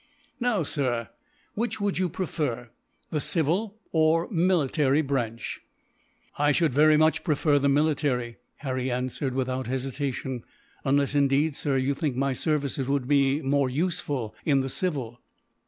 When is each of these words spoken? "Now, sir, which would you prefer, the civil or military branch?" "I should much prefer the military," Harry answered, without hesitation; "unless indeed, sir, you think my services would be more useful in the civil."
"Now, 0.39 0.63
sir, 0.63 1.09
which 1.53 1.79
would 1.79 1.99
you 1.99 2.09
prefer, 2.09 2.71
the 3.11 3.19
civil 3.21 3.77
or 3.91 4.27
military 4.31 5.03
branch?" 5.03 5.61
"I 6.39 6.51
should 6.53 6.75
much 6.97 7.23
prefer 7.23 7.59
the 7.59 7.69
military," 7.69 8.37
Harry 8.55 8.89
answered, 8.89 9.35
without 9.35 9.67
hesitation; 9.67 10.43
"unless 10.83 11.13
indeed, 11.13 11.55
sir, 11.55 11.77
you 11.77 11.93
think 11.93 12.15
my 12.15 12.33
services 12.33 12.87
would 12.87 13.07
be 13.07 13.43
more 13.43 13.69
useful 13.69 14.33
in 14.43 14.61
the 14.61 14.69
civil." 14.69 15.21